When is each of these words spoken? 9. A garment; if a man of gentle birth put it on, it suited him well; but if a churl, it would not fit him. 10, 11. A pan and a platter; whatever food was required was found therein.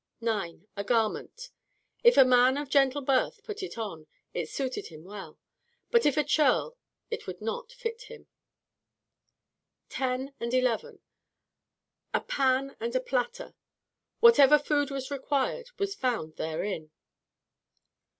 9. 0.19 0.65
A 0.75 0.83
garment; 0.83 1.51
if 2.03 2.17
a 2.17 2.25
man 2.25 2.57
of 2.57 2.71
gentle 2.71 3.03
birth 3.03 3.43
put 3.43 3.61
it 3.61 3.77
on, 3.77 4.07
it 4.33 4.49
suited 4.49 4.87
him 4.87 5.03
well; 5.03 5.37
but 5.91 6.07
if 6.07 6.17
a 6.17 6.23
churl, 6.23 6.75
it 7.11 7.27
would 7.27 7.39
not 7.39 7.71
fit 7.71 8.01
him. 8.09 8.25
10, 9.89 10.33
11. 10.39 11.01
A 12.15 12.21
pan 12.21 12.75
and 12.79 12.95
a 12.95 12.99
platter; 12.99 13.53
whatever 14.21 14.57
food 14.57 14.89
was 14.89 15.11
required 15.11 15.69
was 15.77 15.93
found 15.93 16.35
therein. 16.35 16.89